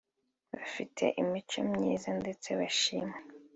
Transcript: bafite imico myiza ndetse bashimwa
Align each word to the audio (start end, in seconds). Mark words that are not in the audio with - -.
bafite 0.53 1.03
imico 1.21 1.59
myiza 1.73 2.09
ndetse 2.21 2.49
bashimwa 2.59 3.17